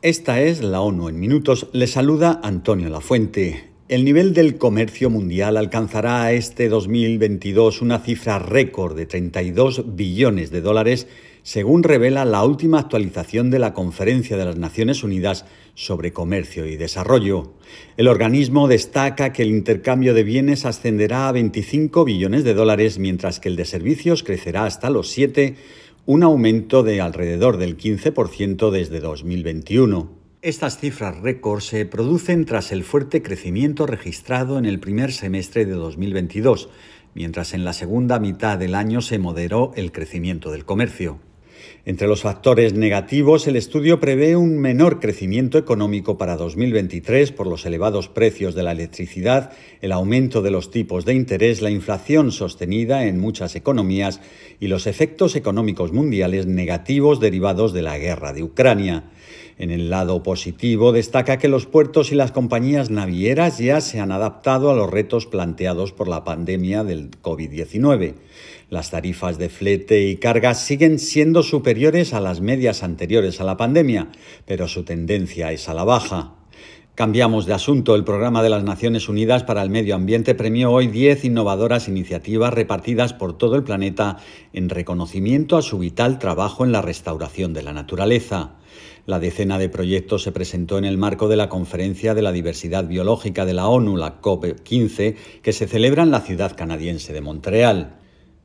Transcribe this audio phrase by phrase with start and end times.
[0.00, 1.66] Esta es la ONU en minutos.
[1.72, 3.64] Le saluda Antonio Lafuente.
[3.88, 10.60] El nivel del comercio mundial alcanzará este 2022 una cifra récord de 32 billones de
[10.60, 11.08] dólares,
[11.42, 16.76] según revela la última actualización de la Conferencia de las Naciones Unidas sobre Comercio y
[16.76, 17.54] Desarrollo.
[17.96, 23.40] El organismo destaca que el intercambio de bienes ascenderá a 25 billones de dólares, mientras
[23.40, 25.56] que el de servicios crecerá hasta los 7
[26.10, 30.10] un aumento de alrededor del 15% desde 2021.
[30.40, 35.74] Estas cifras récord se producen tras el fuerte crecimiento registrado en el primer semestre de
[35.74, 36.70] 2022,
[37.12, 41.18] mientras en la segunda mitad del año se moderó el crecimiento del comercio.
[41.84, 47.64] Entre los factores negativos, el estudio prevé un menor crecimiento económico para 2023 por los
[47.66, 53.06] elevados precios de la electricidad, el aumento de los tipos de interés, la inflación sostenida
[53.06, 54.20] en muchas economías
[54.60, 59.04] y los efectos económicos mundiales negativos derivados de la guerra de Ucrania.
[59.58, 64.12] En el lado positivo, destaca que los puertos y las compañías navieras ya se han
[64.12, 68.14] adaptado a los retos planteados por la pandemia del COVID-19.
[68.70, 73.56] Las tarifas de flete y carga siguen siendo superiores a las medias anteriores a la
[73.56, 74.12] pandemia,
[74.46, 76.37] pero su tendencia es a la baja.
[76.98, 77.94] Cambiamos de asunto.
[77.94, 82.52] El Programa de las Naciones Unidas para el Medio Ambiente premió hoy 10 innovadoras iniciativas
[82.52, 84.16] repartidas por todo el planeta
[84.52, 88.56] en reconocimiento a su vital trabajo en la restauración de la naturaleza.
[89.06, 92.88] La decena de proyectos se presentó en el marco de la Conferencia de la Diversidad
[92.88, 97.97] Biológica de la ONU, la COP15, que se celebra en la ciudad canadiense de Montreal.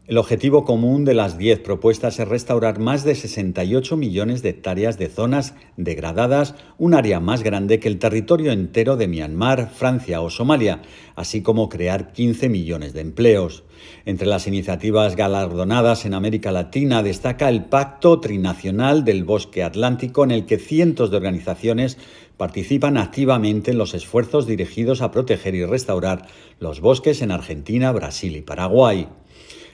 [0.06, 4.98] El objetivo común de las 10 propuestas es restaurar más de 68 millones de hectáreas
[4.98, 10.30] de zonas degradadas, un área más grande que el territorio entero de Myanmar, Francia o
[10.30, 10.81] Somalia,
[11.16, 13.64] así como crear 15 millones de empleos.
[14.06, 20.31] Entre las iniciativas galardonadas en América Latina destaca el Pacto Trinacional del Bosque Atlántico, en
[20.31, 21.98] el que cientos de organizaciones
[22.36, 26.28] participan activamente en los esfuerzos dirigidos a proteger y restaurar
[26.59, 29.08] los bosques en Argentina, Brasil y Paraguay.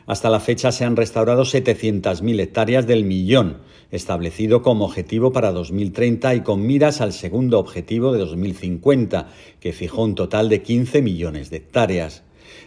[0.09, 3.57] Hasta la fecha se han restaurado 700.000 hectáreas del millón,
[3.91, 9.27] establecido como objetivo para 2030 y con miras al segundo objetivo de 2050,
[9.59, 12.23] que fijó un total de 15 millones de hectáreas.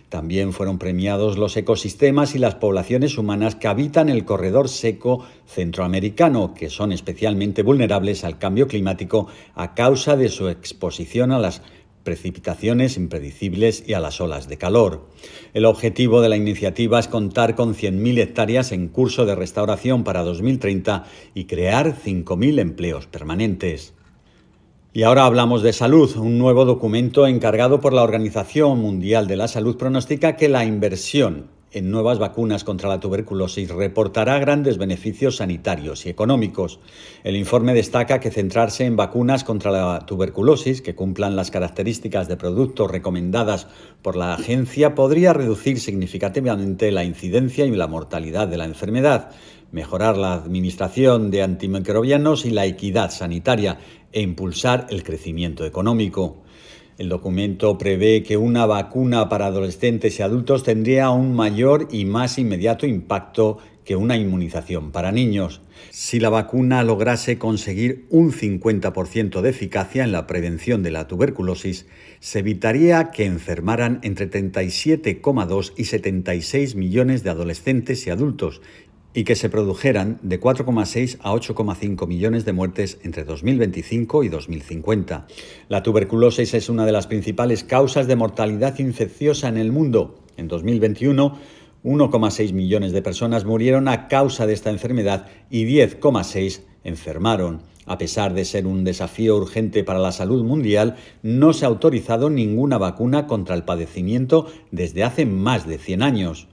[0.08, 6.54] También fueron premiados los ecosistemas y las poblaciones humanas que habitan el corredor seco centroamericano,
[6.54, 9.26] que son especialmente vulnerables al cambio climático
[9.56, 11.62] a causa de su exposición a las
[12.02, 15.08] precipitaciones impredecibles y a las olas de calor.
[15.54, 20.22] El objetivo de la iniciativa es contar con 100.000 hectáreas en curso de restauración para
[20.22, 21.04] 2030
[21.34, 23.94] y crear 5.000 empleos permanentes.
[24.94, 26.14] Y ahora hablamos de salud.
[26.16, 31.61] Un nuevo documento encargado por la Organización Mundial de la Salud pronostica que la inversión
[31.72, 36.80] en nuevas vacunas contra la tuberculosis reportará grandes beneficios sanitarios y económicos.
[37.24, 42.36] El informe destaca que centrarse en vacunas contra la tuberculosis que cumplan las características de
[42.36, 43.68] productos recomendadas
[44.02, 49.30] por la agencia podría reducir significativamente la incidencia y la mortalidad de la enfermedad,
[49.70, 53.78] mejorar la administración de antimicrobianos y la equidad sanitaria
[54.12, 56.42] e impulsar el crecimiento económico.
[57.02, 62.38] El documento prevé que una vacuna para adolescentes y adultos tendría un mayor y más
[62.38, 65.62] inmediato impacto que una inmunización para niños.
[65.90, 71.86] Si la vacuna lograse conseguir un 50% de eficacia en la prevención de la tuberculosis,
[72.20, 78.62] se evitaría que enfermaran entre 37,2 y 76 millones de adolescentes y adultos
[79.14, 85.26] y que se produjeran de 4,6 a 8,5 millones de muertes entre 2025 y 2050.
[85.68, 90.18] La tuberculosis es una de las principales causas de mortalidad infecciosa en el mundo.
[90.36, 91.38] En 2021,
[91.84, 97.62] 1,6 millones de personas murieron a causa de esta enfermedad y 10,6 enfermaron.
[97.84, 102.30] A pesar de ser un desafío urgente para la salud mundial, no se ha autorizado
[102.30, 106.48] ninguna vacuna contra el padecimiento desde hace más de 100 años.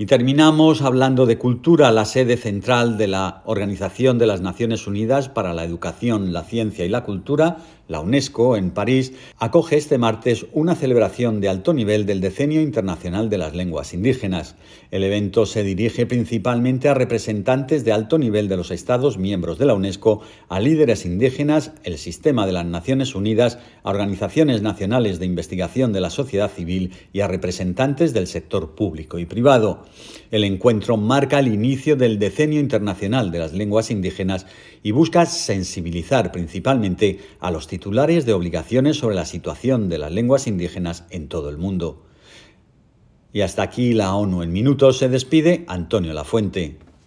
[0.00, 5.28] Y terminamos hablando de cultura, la sede central de la Organización de las Naciones Unidas
[5.28, 7.56] para la Educación, la Ciencia y la Cultura,
[7.88, 13.30] la UNESCO, en París, acoge este martes una celebración de alto nivel del Decenio Internacional
[13.30, 14.56] de las Lenguas Indígenas.
[14.90, 19.64] El evento se dirige principalmente a representantes de alto nivel de los Estados miembros de
[19.64, 25.26] la UNESCO, a líderes indígenas, el sistema de las Naciones Unidas, a organizaciones nacionales de
[25.26, 29.84] investigación de la sociedad civil y a representantes del sector público y privado.
[30.30, 34.44] El encuentro marca el inicio del Decenio Internacional de las Lenguas Indígenas
[34.82, 40.48] y busca sensibilizar principalmente a los titulares de obligaciones sobre la situación de las lenguas
[40.48, 42.02] indígenas en todo el mundo.
[43.32, 46.76] Y hasta aquí la ONU en minutos se despide Antonio Lafuente.